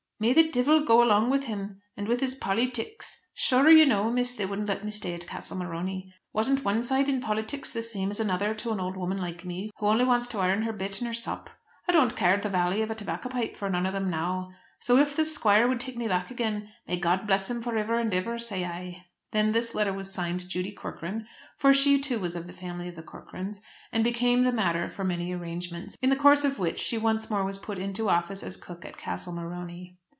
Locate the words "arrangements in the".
25.33-26.15